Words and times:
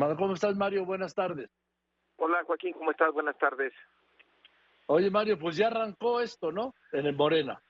¿Cómo 0.00 0.32
estás, 0.32 0.56
Mario? 0.56 0.86
Buenas 0.86 1.14
tardes. 1.14 1.50
Hola, 2.16 2.42
Joaquín, 2.44 2.72
¿cómo 2.72 2.90
estás? 2.90 3.12
Buenas 3.12 3.36
tardes. 3.36 3.72
Oye, 4.86 5.10
Mario, 5.10 5.38
pues 5.38 5.58
ya 5.58 5.66
arrancó 5.66 6.22
esto, 6.22 6.50
¿no? 6.50 6.74
En 6.92 7.04
el 7.04 7.14
Morena. 7.14 7.60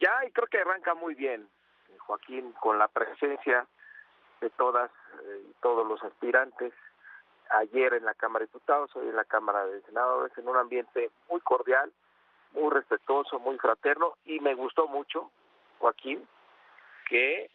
Ya, 0.00 0.10
y 0.26 0.32
creo 0.32 0.48
que 0.48 0.58
arranca 0.58 0.94
muy 0.94 1.14
bien, 1.14 1.48
Joaquín, 1.98 2.52
con 2.60 2.80
la 2.80 2.88
presencia 2.88 3.64
de 4.40 4.50
todas 4.50 4.90
eh, 5.22 5.44
y 5.50 5.52
todos 5.62 5.86
los 5.86 6.02
aspirantes. 6.02 6.72
Ayer 7.50 7.94
en 7.94 8.04
la 8.04 8.14
Cámara 8.14 8.40
de 8.40 8.46
Diputados, 8.46 8.90
hoy 8.96 9.08
en 9.08 9.16
la 9.16 9.24
Cámara 9.24 9.66
de 9.66 9.82
Senadores, 9.82 10.36
en 10.36 10.48
un 10.48 10.56
ambiente 10.56 11.10
muy 11.30 11.40
cordial, 11.42 11.92
muy 12.52 12.70
respetuoso, 12.72 13.38
muy 13.38 13.56
fraterno, 13.58 14.14
y 14.24 14.40
me 14.40 14.54
gustó 14.54 14.88
mucho, 14.88 15.30
Joaquín, 15.78 16.26
que 17.08 17.50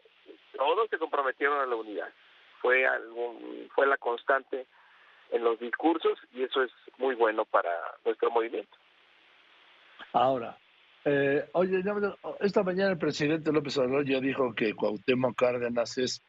todos 0.55 0.89
se 0.89 0.97
comprometieron 0.97 1.59
a 1.59 1.65
la 1.65 1.75
unidad 1.75 2.09
fue 2.61 2.85
algún, 2.85 3.69
fue 3.73 3.87
la 3.87 3.97
constante 3.97 4.67
en 5.31 5.43
los 5.43 5.59
discursos 5.59 6.17
y 6.33 6.43
eso 6.43 6.63
es 6.63 6.71
muy 6.97 7.15
bueno 7.15 7.45
para 7.45 7.71
nuestro 8.05 8.31
movimiento. 8.31 8.75
Ahora, 10.13 10.57
eh, 11.05 11.47
oye, 11.53 11.81
esta 12.39 12.63
mañana 12.63 12.91
el 12.91 12.97
presidente 12.97 13.51
López 13.51 13.77
Obrador 13.77 14.05
ya 14.05 14.19
dijo 14.19 14.53
que 14.53 14.73
Cuauhtémoc 14.73 15.35
Cárdenas 15.35 15.97
es 15.97 16.21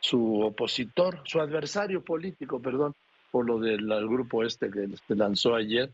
su 0.00 0.40
opositor, 0.42 1.22
su 1.24 1.40
adversario 1.40 2.02
político, 2.02 2.60
perdón, 2.60 2.94
por 3.30 3.46
lo 3.46 3.58
del 3.58 3.86
grupo 4.08 4.44
este 4.44 4.70
que 4.70 4.86
se 5.06 5.14
lanzó 5.14 5.54
ayer. 5.54 5.90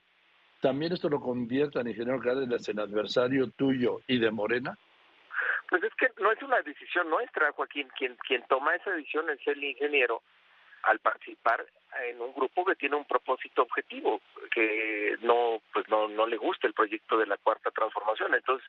¿También 0.60 0.92
esto 0.92 1.08
lo 1.08 1.20
convierte 1.20 1.78
al 1.78 1.88
ingeniero 1.88 2.20
Cárdenas 2.20 2.68
en 2.68 2.80
adversario 2.80 3.50
tuyo 3.50 4.00
y 4.06 4.18
de 4.18 4.30
Morena? 4.30 4.78
Pues 5.68 5.82
es 5.82 5.94
que 5.94 6.08
no 6.20 6.30
es 6.32 6.42
una 6.42 6.60
decisión 6.62 7.08
nuestra, 7.10 7.52
Joaquín. 7.52 7.88
Quien, 7.96 8.16
quien 8.26 8.42
toma 8.48 8.74
esa 8.74 8.90
decisión 8.90 9.28
es 9.30 9.40
el 9.46 9.62
ingeniero 9.62 10.22
al 10.82 10.98
participar 10.98 11.64
en 12.08 12.20
un 12.20 12.34
grupo 12.34 12.64
que 12.64 12.74
tiene 12.74 12.96
un 12.96 13.04
propósito 13.04 13.62
objetivo, 13.62 14.20
que 14.52 15.16
no, 15.22 15.62
pues 15.72 15.88
no, 15.88 16.08
no 16.08 16.26
le 16.26 16.36
gusta 16.36 16.66
el 16.66 16.74
proyecto 16.74 17.16
de 17.16 17.26
la 17.26 17.36
cuarta 17.38 17.70
transformación. 17.70 18.34
Entonces, 18.34 18.68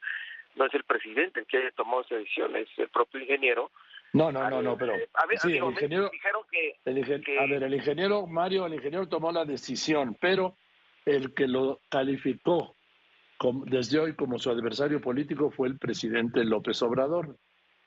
no 0.56 0.66
es 0.66 0.74
el 0.74 0.84
presidente 0.84 1.42
el 1.42 1.46
que 1.46 1.58
haya 1.58 1.72
tomado 1.72 2.02
esa 2.02 2.16
decisión, 2.16 2.56
es 2.56 2.70
el 2.78 2.90
propio 2.90 3.22
ingeniero. 3.22 3.72
No, 4.14 4.32
no, 4.32 4.50
no, 4.50 4.62
no, 4.62 4.78
pero 4.78 4.94
a 4.94 5.26
ver, 5.26 5.40
sí, 5.40 5.58
el 5.58 5.64
ingeniero, 5.66 6.10
dijeron 6.10 6.44
que, 6.50 7.38
a 7.38 7.46
ver, 7.48 7.64
el 7.64 7.74
ingeniero 7.74 8.26
Mario, 8.28 8.66
el 8.66 8.76
ingeniero 8.76 9.10
tomó 9.10 9.32
la 9.32 9.44
decisión, 9.44 10.16
pero 10.22 10.56
el 11.06 11.34
que 11.34 11.48
lo 11.48 11.82
calificó 11.90 12.76
desde 13.66 14.00
hoy 14.00 14.16
como 14.16 14.40
su 14.40 14.50
adversario 14.50 15.02
político 15.02 15.52
fue 15.52 15.68
el 15.68 15.78
presidente 15.78 16.44
López 16.44 16.82
Obrador. 16.82 17.38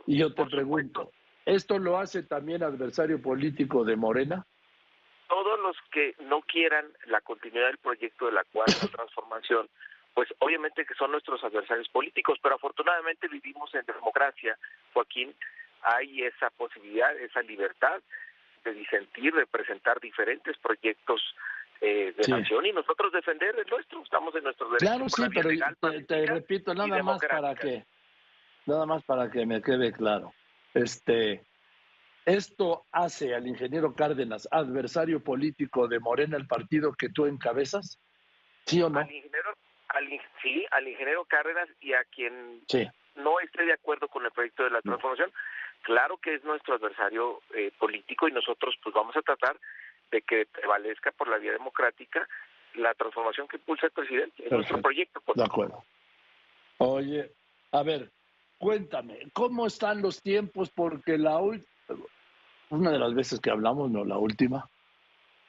Y 0.07 0.19
yo 0.19 0.33
te 0.35 0.45
pregunto, 0.47 1.13
¿esto 1.45 1.79
lo 1.79 1.99
hace 1.99 2.23
también 2.23 2.63
adversario 2.63 3.21
político 3.21 3.85
de 3.85 3.97
Morena? 3.97 4.47
Todos 5.29 5.61
los 5.61 5.77
que 5.91 6.15
no 6.25 6.41
quieran 6.43 6.87
la 7.07 7.21
continuidad 7.21 7.67
del 7.67 7.79
proyecto 7.79 8.27
de 8.27 8.33
la 8.33 8.45
cuarta 8.45 8.87
transformación, 8.97 9.69
pues 10.15 10.29
obviamente 10.39 10.85
que 10.85 10.95
son 10.95 11.13
nuestros 11.13 11.43
adversarios 11.45 11.89
políticos, 11.89 12.39
pero 12.43 12.57
afortunadamente 12.57 13.29
vivimos 13.29 13.75
en 13.75 13.85
democracia, 13.87 14.59
Joaquín, 14.93 15.35
hay 15.83 16.23
esa 16.23 16.51
posibilidad, 16.51 17.17
esa 17.19 17.43
libertad 17.43 18.01
de 18.65 18.75
disentir, 18.75 19.35
de 19.35 19.47
presentar 19.47 20.01
diferentes 20.01 20.57
proyectos 20.59 21.23
eh, 21.81 22.13
de 22.17 22.29
nación 22.29 22.67
y 22.67 22.73
nosotros 22.73 23.13
defender 23.13 23.55
el 23.59 23.67
nuestro, 23.71 24.03
estamos 24.03 24.35
en 24.35 24.45
nuestro 24.45 24.69
derecho. 24.71 24.87
Claro, 24.87 25.09
sí, 25.09 25.23
pero 25.33 26.07
te, 26.07 26.27
repito 26.27 26.75
nada 26.75 27.03
más 27.03 27.21
para 27.25 27.55
que 27.55 27.85
nada 28.67 28.85
más 28.85 29.05
para 29.05 29.31
que 29.31 29.47
me 29.47 29.63
quede 29.63 29.93
claro. 29.93 30.33
Este 30.75 31.43
esto 32.27 32.85
hace 32.93 33.35
al 33.35 33.47
ingeniero 33.47 33.95
Cárdenas 33.95 34.49
adversario 34.51 35.23
político 35.23 35.89
de 35.89 36.01
Morena, 36.01 36.37
el 36.37 36.47
partido 36.47 36.93
que 36.93 37.09
tú 37.09 37.27
encabezas, 37.27 37.99
¿sí 38.67 38.83
o 38.83 38.91
no? 38.91 38.99
Al 38.99 39.11
ingeniero, 39.11 39.55
sí, 40.43 40.67
al 40.71 40.89
ingeniero 40.89 41.25
Cárdenas 41.25 41.69
y 41.81 41.95
a 41.95 42.05
quien 42.05 42.63
no 43.15 43.41
esté 43.41 43.65
de 43.65 43.73
acuerdo 43.73 44.09
con 44.09 44.25
el 44.25 44.33
proyecto 44.33 44.65
de 44.65 44.71
la 44.71 44.83
transformación, 44.83 45.33
claro 45.83 46.19
que 46.19 46.35
es 46.35 46.45
nuestro 46.45 46.75
adversario 46.75 47.41
eh, 47.55 47.73
político 47.79 48.29
y 48.29 48.33
nosotros 48.33 48.77
pues 48.83 48.95
vamos 48.95 49.17
a 49.17 49.23
tratar 49.23 49.57
de 50.11 50.23
que 50.23 50.47
prevalezca 50.47 51.13
por 51.13 51.29
la 51.29 51.39
vía 51.39 51.53
democrática 51.53 52.27
la 52.75 52.95
transformación 52.95 53.49
que 53.49 53.57
impulsa 53.57 53.87
el 53.87 53.93
presidente, 53.93 54.47
en 54.47 54.55
nuestro 54.55 54.81
proyecto. 54.81 55.23
De 55.35 55.45
acuerdo. 55.45 55.85
Oye, 56.79 57.33
a 57.73 57.83
ver, 57.83 58.11
cuéntame, 58.59 59.19
¿cómo 59.33 59.67
están 59.67 60.01
los 60.01 60.23
tiempos? 60.23 60.71
Porque 60.71 61.19
la 61.19 61.39
una 62.71 62.91
de 62.91 62.99
las 62.99 63.15
veces 63.15 63.41
que 63.41 63.51
hablamos, 63.51 63.91
no 63.91 64.05
la 64.05 64.19
última, 64.19 64.69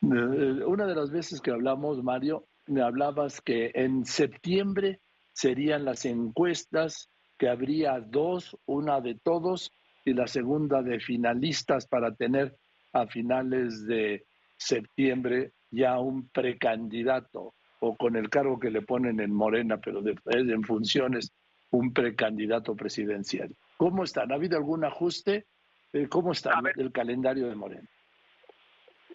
eh, 0.01 0.63
una 0.65 0.85
de 0.85 0.95
las 0.95 1.11
veces 1.11 1.41
que 1.41 1.51
hablamos, 1.51 2.01
Mario, 2.03 2.45
me 2.67 2.81
hablabas 2.81 3.41
que 3.41 3.71
en 3.73 4.05
septiembre 4.05 5.01
serían 5.33 5.85
las 5.85 6.05
encuestas, 6.05 7.09
que 7.37 7.49
habría 7.49 7.99
dos, 7.99 8.57
una 8.65 9.01
de 9.01 9.15
todos 9.15 9.71
y 10.05 10.13
la 10.13 10.27
segunda 10.27 10.81
de 10.81 10.99
finalistas 10.99 11.87
para 11.87 12.13
tener 12.13 12.57
a 12.93 13.07
finales 13.07 13.85
de 13.85 14.25
septiembre 14.59 15.53
ya 15.71 15.97
un 15.99 16.29
precandidato 16.29 17.53
o 17.79 17.95
con 17.95 18.15
el 18.17 18.29
cargo 18.29 18.59
que 18.59 18.69
le 18.69 18.81
ponen 18.81 19.19
en 19.19 19.33
Morena, 19.33 19.77
pero 19.77 20.01
de, 20.01 20.15
en 20.25 20.63
funciones, 20.63 21.31
un 21.71 21.93
precandidato 21.93 22.75
presidencial. 22.75 23.55
¿Cómo 23.77 24.03
están? 24.03 24.31
¿Ha 24.31 24.35
habido 24.35 24.57
algún 24.57 24.83
ajuste? 24.83 25.45
Eh, 25.93 26.07
¿Cómo 26.09 26.33
está 26.33 26.59
el 26.75 26.91
calendario 26.91 27.47
de 27.47 27.55
Morena? 27.55 27.87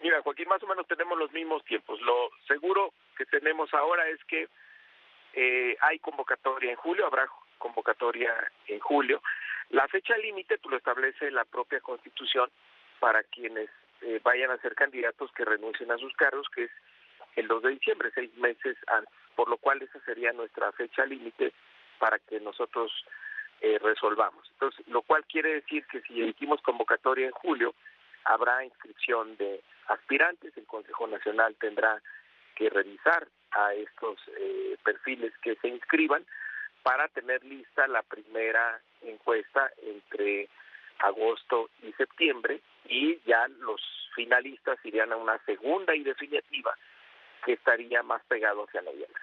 Mira, 0.01 0.21
Joaquín, 0.23 0.47
más 0.47 0.61
o 0.63 0.67
menos 0.67 0.87
tenemos 0.87 1.17
los 1.17 1.31
mismos 1.31 1.63
tiempos. 1.65 2.01
Lo 2.01 2.31
seguro 2.47 2.93
que 3.17 3.25
tenemos 3.25 3.73
ahora 3.73 4.09
es 4.09 4.23
que 4.25 4.47
eh, 5.33 5.77
hay 5.81 5.99
convocatoria 5.99 6.71
en 6.71 6.77
julio, 6.77 7.05
habrá 7.05 7.27
convocatoria 7.57 8.33
en 8.67 8.79
julio. 8.79 9.21
La 9.69 9.87
fecha 9.87 10.17
límite 10.17 10.57
pues, 10.57 10.71
lo 10.71 10.77
establece 10.77 11.29
la 11.29 11.45
propia 11.45 11.81
Constitución 11.81 12.49
para 12.99 13.23
quienes 13.23 13.69
eh, 14.05 14.19
vayan 14.23 14.51
a 14.51 14.57
ser 14.57 14.75
candidatos 14.75 15.31
que 15.31 15.43
renuncien 15.43 15.91
a 15.91 15.97
sus 15.97 16.13
cargos, 16.13 16.47
que 16.49 16.65
es 16.65 16.71
el 17.35 17.47
2 17.47 17.63
de 17.63 17.69
diciembre, 17.71 18.11
seis 18.13 18.33
meses 18.37 18.77
antes, 18.87 19.13
por 19.35 19.49
lo 19.49 19.57
cual 19.57 19.81
esa 19.81 19.99
sería 20.01 20.31
nuestra 20.31 20.71
fecha 20.73 21.05
límite 21.05 21.53
para 21.97 22.19
que 22.19 22.39
nosotros 22.39 22.91
eh, 23.61 23.79
resolvamos. 23.81 24.47
Entonces, 24.51 24.87
lo 24.87 25.01
cual 25.01 25.25
quiere 25.25 25.55
decir 25.55 25.85
que 25.87 26.01
si 26.01 26.21
emitimos 26.21 26.61
convocatoria 26.61 27.25
en 27.25 27.31
julio, 27.31 27.73
habrá 28.25 28.63
inscripción 28.63 29.35
de 29.37 29.61
aspirantes, 29.87 30.55
el 30.55 30.65
Consejo 30.65 31.07
Nacional 31.07 31.55
tendrá 31.59 31.99
que 32.55 32.69
revisar 32.69 33.27
a 33.51 33.73
estos 33.73 34.19
eh, 34.37 34.77
perfiles 34.83 35.33
que 35.41 35.55
se 35.55 35.67
inscriban 35.67 36.25
para 36.83 37.07
tener 37.07 37.43
lista 37.43 37.87
la 37.87 38.03
primera 38.03 38.79
encuesta 39.01 39.71
entre 39.81 40.47
agosto 40.99 41.71
y 41.81 41.91
septiembre 41.93 42.61
y 42.95 43.19
ya 43.25 43.47
los 43.59 43.81
finalistas 44.15 44.79
irían 44.85 45.11
a 45.11 45.17
una 45.17 45.37
segunda 45.45 45.93
y 45.93 46.03
definitiva 46.03 46.75
que 47.43 47.53
estaría 47.53 48.01
más 48.03 48.23
pegado 48.25 48.63
hacia 48.63 48.81
noviembre. 48.81 49.21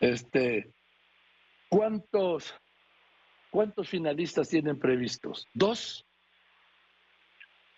Este, 0.00 0.72
¿cuántos 1.68 2.54
cuántos 3.50 3.88
finalistas 3.88 4.48
tienen 4.48 4.78
previstos? 4.78 5.48
¿Dos? 5.54 6.04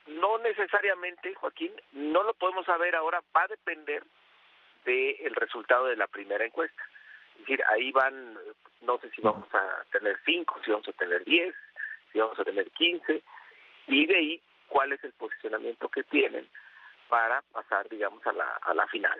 No 0.06 0.38
necesariamente, 0.38 1.34
Joaquín, 1.34 1.72
no 1.92 2.22
lo 2.22 2.32
podemos 2.34 2.64
saber 2.64 2.96
ahora, 2.96 3.22
va 3.36 3.42
a 3.42 3.48
depender 3.48 4.02
del 4.86 5.34
resultado 5.34 5.86
de 5.86 5.96
la 5.96 6.06
primera 6.06 6.46
encuesta. 6.46 6.82
Es 7.34 7.40
decir, 7.40 7.62
ahí 7.68 7.92
van, 7.92 8.36
no 8.80 8.98
sé 8.98 9.10
si 9.10 9.20
vamos 9.20 9.48
a 9.54 9.84
tener 9.92 10.18
cinco, 10.24 10.58
si 10.64 10.70
vamos 10.70 10.88
a 10.88 10.92
tener 10.92 11.22
diez, 11.24 11.54
si 12.10 12.18
vamos 12.18 12.38
a 12.38 12.44
tener 12.44 12.70
quince, 12.70 13.22
y 13.88 14.06
de 14.06 14.16
ahí 14.16 14.42
cuál 14.68 14.92
es 14.92 15.02
el 15.02 15.12
posicionamiento 15.12 15.88
que 15.88 16.04
tienen 16.04 16.48
para 17.08 17.42
pasar, 17.52 17.88
digamos, 17.88 18.24
a 18.26 18.32
la, 18.32 18.58
a 18.62 18.74
la 18.74 18.86
final. 18.86 19.18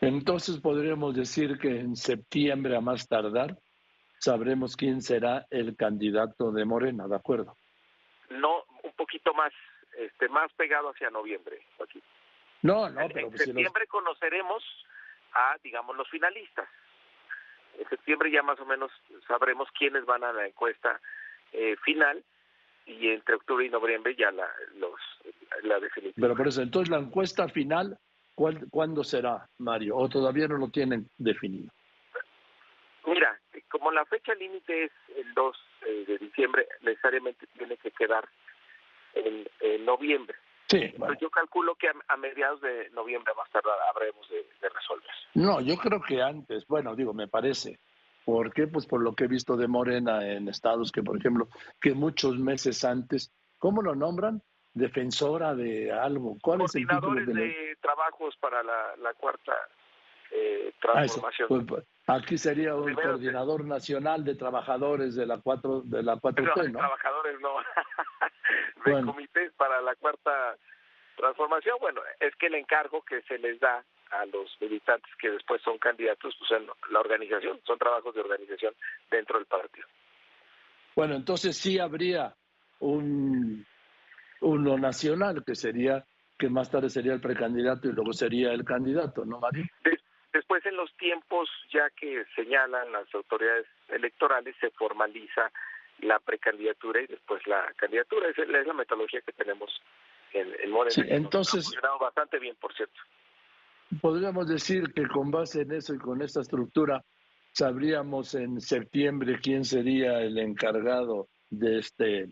Entonces 0.00 0.60
podríamos 0.60 1.14
decir 1.14 1.58
que 1.58 1.68
en 1.68 1.96
septiembre 1.96 2.76
a 2.76 2.80
más 2.80 3.08
tardar 3.08 3.56
sabremos 4.18 4.76
quién 4.76 5.00
será 5.00 5.46
el 5.50 5.76
candidato 5.76 6.52
de 6.52 6.64
Morena, 6.64 7.08
¿de 7.08 7.16
acuerdo? 7.16 7.56
No, 8.30 8.64
un 8.82 8.92
poquito 8.92 9.32
más, 9.34 9.52
este, 9.96 10.28
más 10.28 10.52
pegado 10.52 10.90
hacia 10.90 11.10
noviembre, 11.10 11.60
aquí. 11.82 12.02
No, 12.62 12.88
no, 12.88 13.08
pero 13.08 13.28
en 13.28 13.38
septiembre 13.38 13.86
conoceremos 13.86 14.62
a, 15.32 15.56
digamos, 15.62 15.96
los 15.96 16.08
finalistas. 16.08 16.68
En 17.78 17.88
septiembre 17.88 18.30
ya 18.30 18.42
más 18.42 18.60
o 18.60 18.66
menos 18.66 18.92
sabremos 19.26 19.68
quiénes 19.78 20.04
van 20.04 20.22
a 20.24 20.32
la 20.32 20.46
encuesta 20.46 21.00
eh, 21.52 21.76
final 21.84 22.22
y 23.00 23.08
entre 23.08 23.34
octubre 23.34 23.66
y 23.66 23.70
noviembre 23.70 24.14
ya 24.16 24.30
la, 24.30 24.48
los, 24.76 24.94
la 25.62 25.78
definitiva. 25.80 26.26
Pero 26.26 26.36
por 26.36 26.48
eso, 26.48 26.62
entonces 26.62 26.90
la 26.90 26.98
encuesta 26.98 27.48
final, 27.48 27.98
¿cuándo 28.34 29.04
será, 29.04 29.48
Mario? 29.58 29.96
¿O 29.96 30.08
todavía 30.08 30.48
no 30.48 30.56
lo 30.56 30.68
tienen 30.68 31.08
definido? 31.18 31.70
Mira, 33.06 33.38
como 33.68 33.90
la 33.90 34.04
fecha 34.04 34.34
límite 34.34 34.84
es 34.84 34.92
el 35.16 35.34
2 35.34 35.56
eh, 35.86 36.04
de 36.06 36.18
diciembre, 36.18 36.66
necesariamente 36.82 37.46
tiene 37.56 37.76
que 37.76 37.90
quedar 37.90 38.28
en, 39.14 39.42
noviembre. 39.84 40.36
Sí, 40.68 40.94
yo 41.20 41.28
calculo 41.28 41.74
que 41.74 41.88
a, 41.88 42.16
mediados 42.16 42.60
de 42.60 42.88
noviembre 42.90 43.34
más 43.36 43.50
tarde 43.50 43.68
habremos 43.90 44.26
de, 44.30 44.46
de, 44.60 44.68
resolver. 44.68 45.10
No, 45.34 45.60
yo 45.60 45.76
creo 45.76 46.00
que 46.00 46.22
antes, 46.22 46.66
bueno, 46.66 46.94
digo, 46.94 47.12
me 47.12 47.26
parece. 47.26 47.78
¿Por 48.24 48.52
qué? 48.52 48.66
Pues 48.66 48.86
por 48.86 49.02
lo 49.02 49.14
que 49.14 49.24
he 49.24 49.28
visto 49.28 49.56
de 49.56 49.68
Morena 49.68 50.26
en 50.26 50.48
estados 50.48 50.92
que, 50.92 51.02
por 51.02 51.16
ejemplo, 51.16 51.48
que 51.80 51.94
muchos 51.94 52.38
meses 52.38 52.84
antes, 52.84 53.32
¿cómo 53.58 53.82
lo 53.82 53.94
nombran? 53.94 54.42
Defensora 54.74 55.54
de 55.54 55.92
algo. 55.92 56.36
¿Cuál 56.40 56.62
es 56.62 56.74
el 56.74 56.86
título 56.86 57.14
de, 57.14 57.34
de 57.34 57.76
trabajos 57.80 58.36
para 58.38 58.62
la, 58.62 58.96
la 58.96 59.12
cuarta 59.14 59.52
eh, 60.32 60.72
ah, 60.72 60.78
transformación. 60.80 61.48
Pues, 61.48 61.64
pues, 61.68 61.84
aquí 62.06 62.38
sería 62.38 62.74
un 62.74 62.94
coordinador 62.94 63.64
nacional 63.66 64.24
de 64.24 64.34
trabajadores 64.34 65.14
de 65.14 65.26
la 65.26 65.38
cuatro 65.38 65.82
de 65.82 66.02
la 66.02 66.16
4T, 66.16 66.72
¿no? 66.72 66.78
Trabajadores 66.78 67.40
no. 67.40 67.56
de 68.86 69.04
comités 69.04 69.52
para 69.52 69.82
la 69.82 69.94
cuarta 69.96 70.56
transformación. 71.16 71.76
Bueno, 71.80 72.00
es 72.18 72.34
que 72.36 72.46
el 72.46 72.54
encargo 72.54 73.02
que 73.02 73.20
se 73.22 73.38
les 73.38 73.60
da 73.60 73.84
a 74.12 74.26
los 74.26 74.56
militantes 74.60 75.10
que 75.18 75.30
después 75.30 75.60
son 75.62 75.78
candidatos, 75.78 76.34
pues 76.38 76.50
en 76.60 76.66
la 76.90 77.00
organización, 77.00 77.60
son 77.64 77.78
trabajos 77.78 78.14
de 78.14 78.20
organización 78.20 78.74
dentro 79.10 79.38
del 79.38 79.46
partido. 79.46 79.86
Bueno, 80.94 81.14
entonces 81.14 81.56
sí 81.56 81.78
habría 81.78 82.34
un 82.80 83.66
uno 84.40 84.76
nacional 84.76 85.44
que 85.44 85.54
sería 85.54 86.04
que 86.38 86.48
más 86.48 86.70
tarde 86.70 86.90
sería 86.90 87.12
el 87.12 87.20
precandidato 87.20 87.88
y 87.88 87.92
luego 87.92 88.12
sería 88.12 88.52
el 88.52 88.64
candidato, 88.64 89.24
¿no, 89.24 89.38
Mario? 89.38 89.64
Después, 90.32 90.64
en 90.66 90.76
los 90.76 90.92
tiempos 90.96 91.48
ya 91.72 91.88
que 91.90 92.24
señalan 92.34 92.90
las 92.90 93.14
autoridades 93.14 93.66
electorales, 93.88 94.56
se 94.60 94.70
formaliza 94.70 95.52
la 96.00 96.18
precandidatura 96.18 97.02
y 97.02 97.06
después 97.06 97.46
la 97.46 97.72
candidatura. 97.76 98.28
Es, 98.28 98.38
es 98.38 98.66
la 98.66 98.72
metodología 98.72 99.20
que 99.20 99.32
tenemos 99.32 99.70
en, 100.32 100.52
en 100.60 100.70
Morena. 100.70 100.90
Sí, 100.90 101.02
entonces, 101.06 101.60
ha 101.60 101.62
funcionado 101.64 101.98
bastante 101.98 102.38
bien, 102.38 102.56
por 102.56 102.74
cierto. 102.74 103.00
Podríamos 104.00 104.48
decir 104.48 104.92
que 104.94 105.06
con 105.06 105.30
base 105.30 105.62
en 105.62 105.72
eso 105.72 105.94
y 105.94 105.98
con 105.98 106.22
esta 106.22 106.40
estructura, 106.40 107.02
sabríamos 107.52 108.34
en 108.34 108.60
septiembre 108.60 109.38
quién 109.42 109.64
sería 109.64 110.20
el 110.20 110.38
encargado 110.38 111.28
de 111.50 111.78
este, 111.78 112.28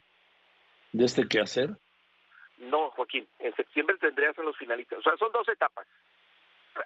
de 0.93 1.05
este 1.05 1.29
quehacer. 1.29 1.71
No, 2.59 2.91
Joaquín, 2.91 3.27
en 3.39 3.55
septiembre 3.55 3.97
tendrías 3.99 4.39
a 4.39 4.43
los 4.43 4.57
finalistas. 4.57 4.99
O 4.99 5.03
sea, 5.03 5.17
son 5.17 5.33
dos 5.33 5.49
etapas. 5.49 5.87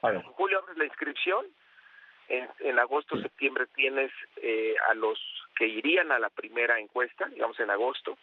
En 0.02 0.22
julio 0.22 0.58
abres 0.58 0.76
la 0.76 0.86
inscripción, 0.86 1.46
en, 2.28 2.78
agosto, 2.78 3.20
septiembre 3.20 3.66
tienes 3.74 4.10
eh, 4.36 4.74
a 4.90 4.94
los 4.94 5.18
que 5.56 5.66
irían 5.66 6.10
a 6.10 6.18
la 6.18 6.30
primera 6.30 6.80
encuesta, 6.80 7.26
digamos 7.26 7.60
en 7.60 7.70
agosto, 7.70 8.16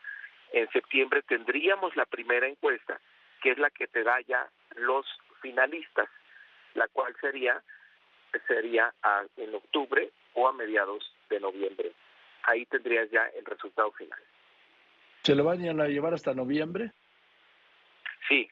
en 0.54 0.68
septiembre 0.70 1.22
tendríamos 1.22 1.96
la 1.96 2.06
primera 2.06 2.48
encuesta, 2.48 3.00
que 3.42 3.52
es 3.52 3.58
la 3.58 3.70
que 3.70 3.88
te 3.88 4.04
da 4.04 4.20
ya 4.22 4.50
los 4.76 5.06
finalistas, 5.42 6.10
la 6.74 6.88
cual 6.90 7.16
sería 7.20 7.62
sería 8.48 8.94
en 9.36 9.54
octubre 9.56 10.10
o 10.36 10.48
a 10.48 10.54
mediados 10.54 11.14
de 11.30 11.40
noviembre. 11.40 11.92
Ahí 12.44 12.66
tendrías 12.66 13.10
ya 13.12 13.26
el 13.38 13.44
resultado 13.46 13.92
final. 13.92 14.20
¿Se 15.24 15.36
lo 15.36 15.44
van 15.44 15.82
a 15.82 15.88
llevar 15.88 16.14
hasta 16.14 16.34
noviembre? 16.34 16.92
Sí, 18.30 18.50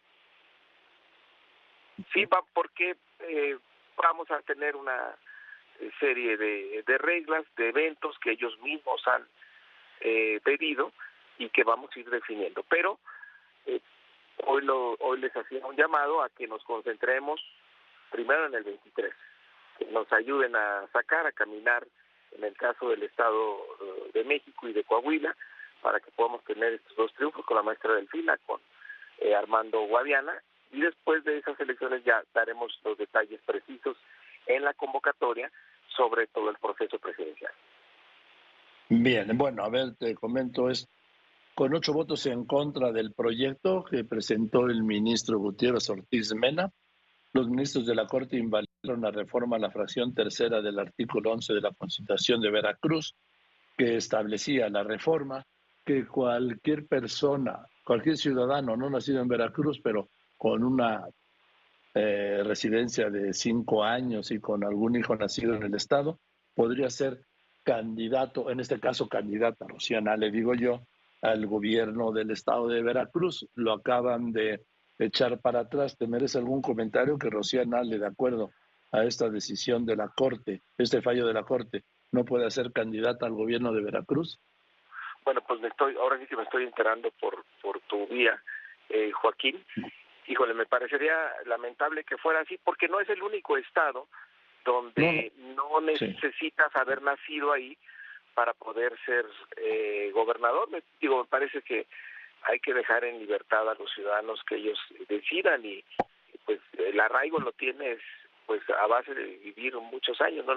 Sí, 2.13 2.25
va 2.25 2.44
porque 2.54 2.95
eh, 3.19 3.57
vamos 3.98 4.30
a 4.31 4.42
tener 4.42 4.75
una 4.75 5.16
eh, 5.80 5.92
serie 6.00 6.38
de, 6.38 6.83
de, 6.86 6.98
reglas, 6.98 7.45
de 7.57 7.69
eventos 7.69 8.18
que 8.19 8.31
ellos 8.31 8.57
mismos 8.60 9.06
han 9.07 9.27
eh, 10.01 10.39
pedido 10.44 10.94
y 11.38 11.50
que 11.50 11.63
vamos 11.63 11.89
a 11.95 12.00
ir 12.00 12.10
definiendo. 12.10 12.63
Pero 12.69 13.00
eh, 13.66 13.81
hoy, 14.45 14.63
lo, 14.63 14.94
hoy 15.00 15.19
les 15.19 15.36
hacía 15.36 15.66
un 15.66 15.75
llamado 15.75 16.24
a 16.24 16.30
que 16.30 16.48
nos 16.48 16.63
concentremos 16.63 17.42
primero 18.11 18.45
en 18.47 18.56
el 18.56 18.63
23, 18.63 19.13
que 19.77 19.85
nos 19.85 20.11
ayuden 20.11 20.56
a 20.56 20.88
sacar, 20.91 21.25
a 21.25 21.31
caminar, 21.31 21.85
en 22.31 22.44
el 22.44 22.56
caso 22.56 22.89
del 22.89 23.03
Estado 23.03 23.57
de 24.13 24.23
México 24.23 24.67
y 24.67 24.73
de 24.73 24.83
Coahuila, 24.83 25.35
para 25.81 26.00
que 26.00 26.11
podamos 26.11 26.44
tener 26.44 26.73
estos 26.73 26.95
dos 26.95 27.13
triunfos 27.13 27.45
con 27.45 27.57
la 27.57 27.63
maestra 27.63 27.94
Delfina, 27.95 28.38
con 28.45 28.59
Armando 29.38 29.81
Guadiana 29.81 30.41
y 30.71 30.81
después 30.81 31.23
de 31.23 31.38
esas 31.38 31.59
elecciones 31.59 32.03
ya 32.03 32.23
daremos 32.33 32.79
los 32.83 32.97
detalles 32.97 33.41
precisos 33.45 33.97
en 34.45 34.63
la 34.63 34.73
convocatoria 34.73 35.51
sobre 35.95 36.27
todo 36.27 36.50
el 36.50 36.57
proceso 36.57 36.97
presidencial. 37.00 37.51
Bien, 38.89 39.38
bueno, 39.38 39.63
a 39.63 39.69
ver, 39.69 39.95
te 39.97 40.15
comento 40.15 40.69
es 40.69 40.88
con 41.53 41.73
ocho 41.75 41.94
votos 41.94 42.25
en 42.25 42.45
contra 42.45 42.91
del 42.91 43.13
proyecto 43.13 43.83
que 43.83 44.03
presentó 44.03 44.67
el 44.67 44.83
ministro 44.83 45.38
Gutiérrez 45.39 45.89
Ortiz 45.89 46.33
Mena, 46.33 46.71
los 47.33 47.47
ministros 47.47 47.85
de 47.85 47.95
la 47.95 48.07
Corte 48.07 48.37
invalidaron 48.37 49.01
la 49.01 49.11
reforma 49.11 49.57
a 49.57 49.59
la 49.59 49.71
fracción 49.71 50.13
tercera 50.13 50.61
del 50.61 50.79
artículo 50.79 51.31
11 51.31 51.53
de 51.53 51.61
la 51.61 51.71
Constitución 51.73 52.41
de 52.41 52.49
Veracruz, 52.49 53.15
que 53.77 53.97
establecía 53.97 54.69
la 54.69 54.83
reforma 54.83 55.45
que 55.85 56.05
cualquier 56.05 56.87
persona, 56.87 57.65
cualquier 57.83 58.17
ciudadano 58.17 58.75
no 58.75 58.89
nacido 58.89 59.21
en 59.21 59.27
Veracruz, 59.27 59.79
pero 59.81 60.09
con 60.37 60.63
una 60.63 61.07
eh, 61.93 62.41
residencia 62.43 63.09
de 63.09 63.33
cinco 63.33 63.83
años 63.83 64.31
y 64.31 64.39
con 64.39 64.63
algún 64.63 64.95
hijo 64.95 65.15
nacido 65.15 65.55
en 65.55 65.63
el 65.63 65.75
Estado, 65.75 66.19
podría 66.55 66.89
ser 66.89 67.21
candidato, 67.63 68.49
en 68.49 68.59
este 68.59 68.79
caso 68.79 69.07
candidata 69.07 69.65
Rociana, 69.67 70.17
le 70.17 70.31
digo 70.31 70.53
yo, 70.55 70.83
al 71.21 71.45
gobierno 71.47 72.11
del 72.11 72.31
Estado 72.31 72.67
de 72.67 72.81
Veracruz. 72.81 73.47
Lo 73.55 73.73
acaban 73.73 74.31
de 74.31 74.63
echar 74.99 75.39
para 75.39 75.61
atrás. 75.61 75.97
¿Te 75.97 76.07
merece 76.07 76.37
algún 76.37 76.61
comentario 76.61 77.17
que 77.17 77.29
Rociana 77.29 77.81
le 77.81 77.97
de 77.97 78.07
acuerdo 78.07 78.51
a 78.91 79.03
esta 79.03 79.29
decisión 79.29 79.85
de 79.85 79.95
la 79.95 80.09
Corte, 80.09 80.61
este 80.77 81.01
fallo 81.01 81.25
de 81.25 81.33
la 81.33 81.43
Corte, 81.43 81.83
no 82.11 82.25
puede 82.25 82.49
ser 82.51 82.71
candidata 82.71 83.25
al 83.25 83.33
gobierno 83.33 83.71
de 83.71 83.81
Veracruz? 83.81 84.39
Bueno, 85.23 85.41
pues 85.47 85.59
me 85.61 85.67
estoy, 85.67 85.95
ahora 85.95 86.17
sí 86.19 86.25
que 86.25 86.35
me 86.35 86.43
estoy 86.43 86.63
enterando 86.63 87.11
por, 87.19 87.45
por 87.61 87.79
tu 87.81 88.07
vía, 88.07 88.41
eh, 88.89 89.11
Joaquín, 89.11 89.63
híjole, 90.27 90.53
me 90.53 90.65
parecería 90.65 91.13
lamentable 91.45 92.03
que 92.03 92.17
fuera 92.17 92.39
así, 92.39 92.57
porque 92.63 92.87
no 92.87 92.99
es 92.99 93.09
el 93.09 93.21
único 93.21 93.57
estado 93.57 94.07
donde 94.65 95.31
no, 95.37 95.81
necesitas 95.81 96.75
haber 96.75 97.01
nacido 97.01 97.51
ahí 97.51 97.77
para 98.33 98.53
poder 98.53 98.93
ser 99.05 99.25
eh, 99.57 100.11
gobernador. 100.13 100.69
Me, 100.69 100.83
digo, 101.01 101.23
me 101.23 101.29
parece 101.29 101.61
que 101.61 101.87
hay 102.44 102.59
que 102.59 102.74
dejar 102.74 103.03
en 103.03 103.19
libertad 103.19 103.69
a 103.69 103.75
los 103.75 103.91
ciudadanos 103.94 104.41
que 104.47 104.56
ellos 104.56 104.80
decidan 105.07 105.65
y 105.65 105.83
pues 106.45 106.59
el 106.78 106.99
arraigo 106.99 107.40
lo 107.40 107.52
tienes 107.52 107.99
pues 108.45 108.61
a 108.69 108.87
base 108.87 109.13
de 109.13 109.25
vivir 109.44 109.75
muchos 109.75 110.19
años. 110.21 110.45
No 110.45 110.56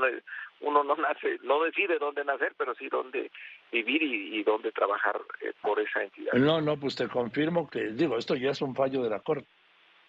uno 0.61 0.83
no 0.85 0.97
nace 0.97 1.38
no 1.42 1.62
decide 1.62 1.99
dónde 1.99 2.25
nacer 2.25 2.54
pero 2.56 2.75
sí 2.75 2.88
dónde 2.88 3.30
vivir 3.71 4.02
y, 4.02 4.42
dónde 4.42 4.73
trabajar 4.73 5.21
eh, 5.40 5.52
por 5.61 5.78
esa 5.80 6.02
entidad. 6.02 6.33
No 6.33 6.61
no 6.61 6.78
pues 6.78 6.97
te 6.97 7.09
confirmo 7.09 7.68
que 7.68 7.80
digo 7.90 8.16
esto 8.16 8.35
ya 8.35 8.50
es 8.50 8.62
un 8.62 8.75
fallo 8.75 9.02
de 9.02 9.11
la 9.11 9.21
corte. 9.21 9.47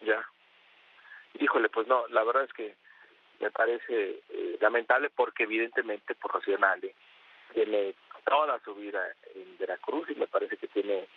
Ya. 0.01 0.25
Híjole, 1.39 1.69
pues 1.69 1.87
no, 1.87 2.07
la 2.09 2.23
verdad 2.23 2.43
es 2.43 2.53
que 2.53 2.75
me 3.39 3.49
parece 3.51 4.21
eh, 4.29 4.57
lamentable 4.61 5.09
porque 5.09 5.43
evidentemente 5.43 6.15
por 6.15 6.33
tiene 7.53 7.95
toda 8.25 8.59
su 8.63 8.73
vida 8.75 9.01
en 9.35 9.57
Veracruz 9.57 10.09
y 10.09 10.15
me 10.15 10.27
parece 10.27 10.57
que 10.57 10.67
tiene 10.67 11.07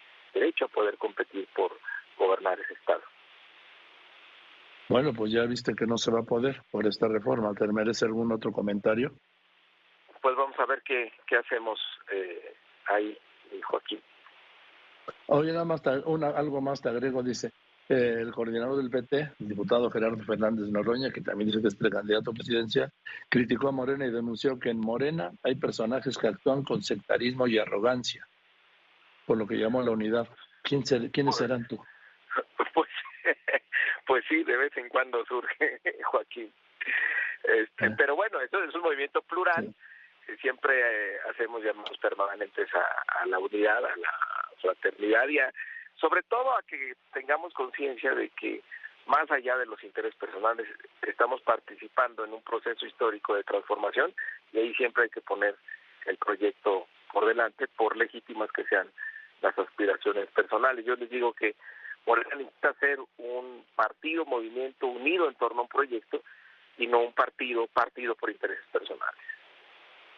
competir 1.07 1.47
por 1.55 1.71
gobernar 2.19 2.59
ese 2.59 2.75
estado. 2.75 3.03
Bueno, 4.89 5.13
pues 5.13 5.33
ya 5.33 5.43
viste 5.43 5.75
que 5.75 5.87
no 5.87 5.97
se 5.97 6.11
va 6.11 6.21
a 6.21 6.25
poder 6.25 6.63
por 6.71 6.87
esta 6.87 7.09
reforma. 7.09 7.55
¿Te 7.55 7.67
merece 7.67 8.05
algún 8.05 8.33
otro 8.33 8.53
comentario? 8.53 9.13
Pues 10.21 10.37
vamos 10.37 10.59
a 10.59 10.67
ver 10.67 10.83
qué, 10.83 11.13
qué 11.27 11.37
hacemos 11.37 11.79
eh, 12.13 12.55
ahí, 12.87 13.17
Joaquín. 13.63 14.01
Oye, 15.27 15.53
nada 15.53 15.65
más, 15.65 15.83
una, 16.07 16.29
algo 16.29 16.61
más 16.61 16.81
te 16.81 16.89
agrego, 16.89 17.23
dice, 17.23 17.53
el 17.89 18.33
coordinador 18.33 18.77
del 18.77 18.91
PT, 18.91 19.33
el 19.41 19.49
diputado 19.49 19.91
Gerardo 19.91 20.23
Fernández 20.25 20.69
Noroña, 20.69 21.13
que 21.13 21.21
también 21.21 21.49
dice 21.49 21.61
que 21.61 21.69
es 21.69 21.77
precandidato 21.77 22.31
a 22.31 22.35
presidencia, 22.35 22.93
criticó 23.29 23.69
a 23.69 23.73
Morena 23.73 24.07
y 24.07 24.11
denunció 24.11 24.59
que 24.59 24.71
en 24.71 24.81
Morena 24.81 25.31
hay 25.43 25.57
personajes 25.57 26.17
que 26.19 26.29
actúan 26.29 26.63
con 26.63 26.83
sectarismo 26.83 27.47
y 27.47 27.59
arrogancia, 27.59 28.27
por 29.27 29.37
lo 29.37 29.47
que 29.47 29.57
llamó 29.57 29.83
la 29.83 29.93
unidad. 29.93 30.29
¿Quién 30.67 30.83
¿Quiénes 30.83 31.37
serán 31.37 31.67
tú? 31.67 31.79
Pues, 32.75 32.91
pues 34.07 34.25
sí, 34.29 34.45
de 34.45 34.57
vez 34.57 34.77
en 34.77 34.89
cuando 34.89 35.25
surge, 35.25 35.81
Joaquín. 36.05 36.53
Este, 37.43 37.87
ah. 37.87 37.95
Pero 37.97 38.15
bueno, 38.15 38.41
esto 38.41 38.63
es 38.63 38.75
un 38.75 38.83
movimiento 38.83 39.23
plural. 39.23 39.75
Siempre 40.41 40.75
eh, 40.79 41.17
hacemos 41.31 41.65
llamados 41.65 41.97
permanentes 41.99 42.69
a, 42.75 43.23
a 43.23 43.27
la 43.27 43.39
unidad, 43.39 43.79
a 43.79 43.97
la 43.97 44.13
fraternidad 44.61 45.27
y 45.29 45.39
a 45.39 45.53
sobre 46.01 46.23
todo 46.25 46.53
a 46.53 46.63
que 46.63 46.95
tengamos 47.13 47.55
conciencia 47.55 48.15
de 48.15 48.29
que 48.31 48.63
más 49.07 49.31
allá 49.31 49.57
de 49.57 49.67
los 49.67 49.83
intereses 49.85 50.19
personales, 50.19 50.67
estamos 51.03 51.41
participando 51.43 52.25
en 52.25 52.33
un 52.33 52.43
proceso 52.43 52.85
histórico 52.85 53.35
de 53.35 53.45
transformación 53.45 54.13
y 54.53 54.59
ahí 54.59 54.75
siempre 54.75 55.05
hay 55.05 55.11
que 55.11 55.21
poner 55.21 55.55
el 56.07 56.17
proyecto 56.19 56.87
por 57.13 57.27
delante, 57.27 57.69
por 57.69 57.97
legítimas 57.97 58.51
que 58.53 58.65
sean 58.65 58.89
las 59.47 59.59
aspiraciones 59.59 60.29
personales. 60.33 60.85
Yo 60.85 60.97
les 60.97 61.09
digo 61.11 61.33
que 61.33 61.55
Morena 62.07 62.37
necesita 62.37 62.73
ser 62.75 62.99
un 63.19 63.65
partido, 63.75 64.25
movimiento 64.25 64.87
unido 64.87 65.29
en 65.29 65.35
torno 65.37 65.61
a 65.61 65.63
un 65.63 65.69
proyecto 65.69 66.23
y 66.79 66.87
no 66.87 67.01
un 67.01 67.13
partido, 67.13 67.67
partido 67.69 68.15
por 68.15 68.31
intereses 68.31 68.65
personales. 68.73 69.21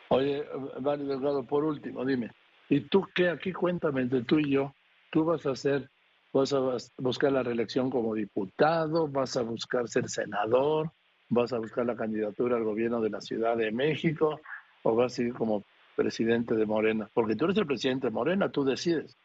Oye, 0.09 0.45
Mario 0.81 1.07
Delgado, 1.07 1.47
por 1.47 1.65
último, 1.65 2.05
dime, 2.05 2.31
¿y 2.69 2.81
tú 2.81 3.07
qué 3.15 3.29
aquí 3.29 3.53
cuéntame 3.53 4.03
entre 4.03 4.23
tú 4.23 4.39
y 4.39 4.53
yo? 4.53 4.73
¿Tú 5.11 5.25
vas 5.25 5.45
a 5.47 5.51
hacer, 5.51 5.89
vas 6.33 6.53
a 6.53 6.61
buscar 6.97 7.33
la 7.33 7.43
reelección 7.43 7.91
como 7.91 8.15
diputado, 8.15 9.07
vas 9.09 9.37
a 9.37 9.43
buscar 9.43 9.87
ser 9.89 10.09
senador, 10.09 10.91
vas 11.29 11.53
a 11.53 11.59
buscar 11.59 11.85
la 11.85 11.97
candidatura 11.97 12.57
al 12.57 12.65
gobierno 12.65 13.01
de 13.01 13.11
la 13.11 13.21
Ciudad 13.21 13.57
de 13.57 13.71
México 13.71 14.41
o 14.83 14.95
vas 14.95 15.19
a 15.19 15.23
ir 15.23 15.35
como 15.35 15.65
presidente 15.99 16.55
de 16.55 16.64
Morena? 16.64 17.11
Porque 17.12 17.35
tú 17.35 17.47
eres 17.47 17.59
el 17.59 17.67
presidente 17.67 18.07
de 18.07 18.12
Morena, 18.12 18.49
tú 18.50 18.64
decides. 18.64 19.19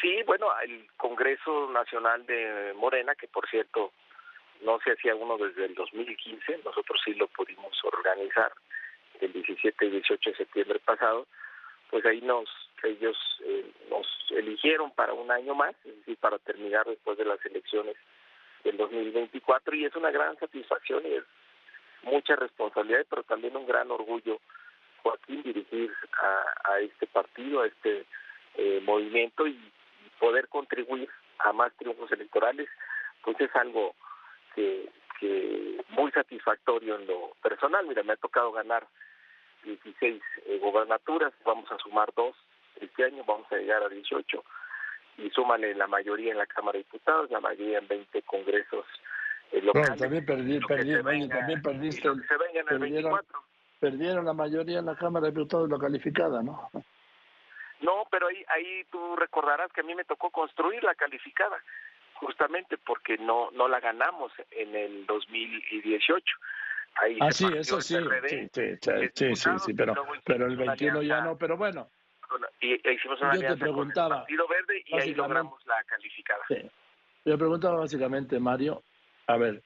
Sí, 0.00 0.22
bueno, 0.26 0.46
el 0.64 0.88
Congreso 0.96 1.70
Nacional 1.70 2.26
de 2.26 2.74
Morena, 2.74 3.14
que 3.14 3.28
por 3.28 3.48
cierto 3.48 3.92
no 4.62 4.80
se 4.82 4.92
hacía 4.92 5.14
uno 5.14 5.38
desde 5.38 5.66
el 5.66 5.74
2015, 5.74 6.60
nosotros 6.64 7.00
sí 7.04 7.14
lo 7.14 7.28
pudimos 7.28 7.72
organizar 7.84 8.52
el 9.20 9.32
17 9.32 9.86
y 9.86 9.90
18 9.90 10.30
de 10.30 10.36
septiembre 10.36 10.80
pasado, 10.80 11.26
pues 11.90 12.04
ahí 12.04 12.20
nos 12.20 12.48
ellos 12.82 13.16
eh, 13.44 13.70
nos 13.90 14.06
eligieron 14.30 14.90
para 14.92 15.12
un 15.12 15.30
año 15.30 15.54
más, 15.54 15.74
es 15.84 15.96
decir, 15.98 16.16
para 16.16 16.38
terminar 16.38 16.86
después 16.86 17.18
de 17.18 17.26
las 17.26 17.44
elecciones 17.44 17.94
del 18.64 18.76
2024 18.78 19.76
y 19.76 19.84
es 19.84 19.94
una 19.94 20.10
gran 20.10 20.36
satisfacción 20.38 21.04
y 21.06 21.14
es 21.14 21.24
mucha 22.02 22.36
responsabilidad, 22.36 23.04
pero 23.08 23.22
también 23.24 23.56
un 23.56 23.66
gran 23.66 23.90
orgullo, 23.90 24.40
Joaquín, 25.02 25.42
dirigir 25.42 25.92
a, 26.22 26.72
a 26.72 26.80
este 26.80 27.06
partido, 27.06 27.62
a 27.62 27.66
este 27.66 28.04
eh, 28.56 28.80
movimiento 28.84 29.46
y 29.46 29.58
poder 30.18 30.48
contribuir 30.48 31.08
a 31.38 31.52
más 31.52 31.72
triunfos 31.76 32.10
electorales, 32.12 32.68
pues 33.22 33.40
es 33.40 33.54
algo 33.56 33.94
que, 34.54 34.88
que 35.18 35.82
muy 35.90 36.10
satisfactorio 36.12 36.96
en 36.96 37.06
lo 37.06 37.32
personal. 37.42 37.86
Mira, 37.86 38.02
me 38.02 38.12
ha 38.12 38.16
tocado 38.16 38.52
ganar 38.52 38.86
16 39.64 40.22
eh, 40.46 40.58
gobernaturas, 40.58 41.32
vamos 41.44 41.70
a 41.70 41.78
sumar 41.78 42.12
dos 42.14 42.36
este 42.80 43.04
año, 43.04 43.24
vamos 43.26 43.50
a 43.52 43.56
llegar 43.56 43.82
a 43.82 43.88
18 43.88 44.44
y 45.18 45.30
súmale 45.30 45.74
la 45.74 45.86
mayoría 45.86 46.32
en 46.32 46.38
la 46.38 46.46
Cámara 46.46 46.78
de 46.78 46.84
Diputados, 46.84 47.30
la 47.30 47.40
mayoría 47.40 47.78
en 47.78 47.88
20 47.88 48.22
congresos 48.22 48.86
eh, 49.52 49.60
locales. 49.60 50.00
también, 50.00 50.24
perdí, 50.24 50.58
perdí, 50.60 51.28
también 51.28 51.62
perdiste. 51.62 52.02
se 52.02 52.08
venga 52.08 52.60
en 52.60 52.68
el 52.70 52.78
perdieron, 52.78 53.12
24. 53.12 53.42
Perdieron 53.80 54.26
la 54.26 54.34
mayoría 54.34 54.78
en 54.78 54.86
la 54.86 54.94
Cámara 54.94 55.26
de 55.26 55.32
Diputados, 55.32 55.68
lo 55.68 55.78
calificada, 55.78 56.42
¿no? 56.42 56.70
No, 57.80 58.04
pero 58.10 58.28
ahí, 58.28 58.44
ahí 58.48 58.84
tú 58.90 59.16
recordarás 59.16 59.72
que 59.72 59.80
a 59.80 59.84
mí 59.84 59.94
me 59.94 60.04
tocó 60.04 60.30
construir 60.30 60.84
la 60.84 60.94
calificada, 60.94 61.56
justamente 62.14 62.76
porque 62.76 63.16
no, 63.16 63.50
no 63.52 63.68
la 63.68 63.80
ganamos 63.80 64.32
en 64.50 64.76
el 64.76 65.06
2018. 65.06 66.36
Ahí 66.96 67.16
ah, 67.20 67.32
sí, 67.32 67.46
eso 67.56 67.80
sí, 67.80 67.96
sí, 68.26 68.50
sí, 68.52 69.34
sí, 69.34 69.50
sí, 69.58 69.74
pero, 69.74 69.94
pero 70.24 70.46
el 70.46 70.56
21 70.56 71.02
ya 71.02 71.22
no, 71.22 71.38
pero 71.38 71.56
bueno. 71.56 71.88
Y 72.60 72.74
e 72.86 72.92
hicimos 72.92 73.20
una 73.20 73.34
Yo 73.34 73.40
te 73.40 73.56
preguntaba, 73.56 74.24
con 74.24 74.30
el 74.30 74.36
Partido 74.36 74.48
Verde 74.48 74.82
y 74.86 75.00
ahí 75.00 75.14
logramos 75.14 75.66
la 75.66 75.82
calificada. 75.84 76.44
Sí. 76.48 76.70
Yo 77.24 77.38
preguntaba 77.38 77.78
básicamente, 77.78 78.38
Mario, 78.38 78.82
a 79.26 79.36
ver, 79.36 79.62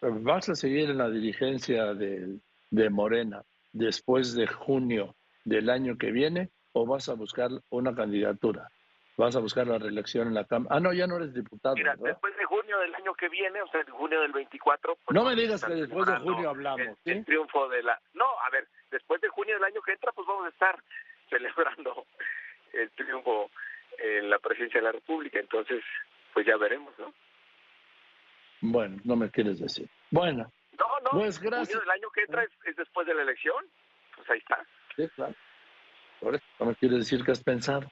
¿vas 0.00 0.48
a 0.48 0.54
seguir 0.54 0.90
en 0.90 0.98
la 0.98 1.10
dirigencia 1.10 1.94
de, 1.94 2.38
de 2.70 2.90
Morena 2.90 3.42
después 3.72 4.34
de 4.34 4.46
junio 4.46 5.16
del 5.44 5.70
año 5.70 5.96
que 5.98 6.10
viene 6.10 6.50
o 6.72 6.86
vas 6.86 7.08
a 7.08 7.14
buscar 7.14 7.50
una 7.70 7.94
candidatura? 7.94 8.70
¿Vas 9.16 9.36
a 9.36 9.40
buscar 9.40 9.66
la 9.66 9.78
reelección 9.78 10.28
en 10.28 10.34
la 10.34 10.46
Cámara? 10.46 10.74
Ah, 10.74 10.80
no, 10.80 10.94
ya 10.94 11.06
no 11.06 11.16
eres 11.16 11.34
diputado. 11.34 11.74
Mira, 11.74 11.94
después 11.94 12.34
de 12.38 12.44
junio 12.46 12.78
del 12.78 12.94
año 12.94 13.12
que 13.12 13.28
viene, 13.28 13.60
o 13.60 13.68
sea, 13.68 13.82
de 13.84 13.92
junio 13.92 14.22
del 14.22 14.32
24. 14.32 14.96
Pues 15.04 15.14
no 15.14 15.24
me 15.24 15.36
digas 15.36 15.62
que 15.62 15.74
después 15.74 16.06
de 16.06 16.16
junio 16.20 16.48
hablamos. 16.48 16.96
El, 17.04 17.18
el, 17.18 17.24
triunfo 17.26 17.68
de 17.68 17.82
la. 17.82 18.00
No, 18.14 18.24
a 18.24 18.48
ver, 18.50 18.66
después 18.90 19.20
de 19.20 19.28
junio 19.28 19.56
del 19.56 19.64
año 19.64 19.82
que 19.82 19.92
entra, 19.92 20.10
pues 20.12 20.26
vamos 20.26 20.46
a 20.46 20.48
estar 20.48 20.82
celebrando 21.28 22.06
el 22.72 22.90
triunfo 22.92 23.50
en 23.98 24.30
la 24.30 24.38
presidencia 24.38 24.80
de 24.80 24.84
la 24.84 24.92
República. 24.92 25.38
Entonces, 25.38 25.84
pues 26.32 26.46
ya 26.46 26.56
veremos, 26.56 26.98
¿no? 26.98 27.12
Bueno, 28.62 28.96
no 29.04 29.16
me 29.16 29.30
quieres 29.30 29.60
decir. 29.60 29.86
Bueno. 30.10 30.50
No. 31.04 31.10
Pues 31.18 31.40
gracias. 31.40 31.68
Junio 31.68 31.80
del 31.80 31.90
año 31.90 32.10
que 32.10 32.20
entra 32.22 32.42
es, 32.44 32.50
es 32.64 32.76
después 32.76 33.06
de 33.06 33.14
la 33.14 33.22
elección. 33.22 33.64
Pues 34.16 34.30
ahí 34.30 34.38
está. 34.38 34.64
Sí, 34.96 35.08
claro. 35.14 35.34
Por 36.20 36.34
eso 36.34 36.44
no 36.58 36.66
me 36.66 36.74
quieres 36.74 36.98
decir 36.98 37.24
que 37.24 37.32
has 37.32 37.42
pensado. 37.42 37.90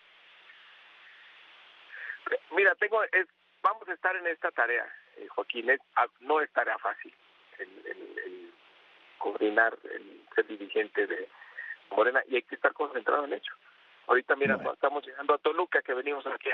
Mira, 2.51 2.75
tengo, 2.75 3.03
es, 3.05 3.27
vamos 3.63 3.89
a 3.89 3.95
estar 3.95 4.15
en 4.17 4.27
esta 4.27 4.51
tarea, 4.51 4.85
eh, 5.17 5.27
Joaquín, 5.29 5.71
ah, 5.97 6.07
no 6.21 6.41
es 6.41 6.51
tarea 6.53 6.77
fácil 6.79 7.15
el, 7.59 7.69
el, 7.87 8.53
coordinar, 9.19 9.77
el 9.85 10.23
ser 10.35 10.47
dirigente 10.47 11.07
de 11.07 11.29
Morena 11.91 12.23
y 12.29 12.37
hay 12.37 12.43
que 12.43 12.55
estar 12.55 12.73
concentrado 12.73 13.25
en 13.25 13.35
ello. 13.35 13.53
Ahorita, 14.07 14.37
mira, 14.37 14.59
estamos 14.73 15.05
llegando 15.07 15.35
a 15.35 15.39
Toluca, 15.39 15.83
que 15.83 15.93
venimos 15.93 16.27
aquí 16.27 16.49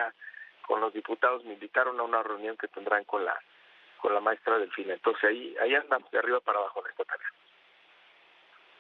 con 0.67 0.81
los 0.81 0.93
diputados, 0.93 1.45
me 1.45 1.55
invitaron 1.55 2.01
a 2.01 2.03
una 2.03 2.23
reunión 2.23 2.57
que 2.57 2.69
tendrán 2.69 3.05
con 3.05 3.25
la 3.25 3.39
con 4.05 4.13
la 4.13 4.21
maestra 4.21 4.59
Delfina. 4.59 4.93
Entonces 4.93 5.25
ahí, 5.25 5.57
ahí 5.63 5.75
andamos 5.75 6.11
de 6.11 6.19
arriba 6.19 6.39
para 6.41 6.59
abajo 6.59 6.85
en 6.85 6.91
esta 6.91 7.05
tarea. 7.05 7.27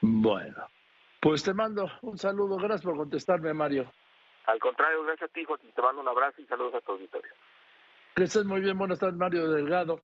Bueno, 0.02 0.68
pues 1.18 1.42
te 1.42 1.54
mando 1.54 1.90
un 2.02 2.18
saludo. 2.18 2.56
Gracias 2.58 2.82
por 2.82 2.98
contestarme, 2.98 3.54
Mario. 3.54 3.90
Al 4.44 4.58
contrario, 4.58 5.02
gracias 5.02 5.30
a 5.30 5.32
ti, 5.32 5.42
Joaquín. 5.44 5.72
Te 5.74 5.80
mando 5.80 6.02
un 6.02 6.08
abrazo 6.08 6.42
y 6.42 6.44
saludos 6.44 6.74
a 6.74 6.82
tu 6.82 6.92
auditorio. 6.92 7.32
Que 8.14 8.24
estés 8.24 8.44
muy 8.44 8.60
bien. 8.60 8.76
Buenas 8.76 8.98
tardes, 8.98 9.16
Mario 9.16 9.50
Delgado. 9.50 10.02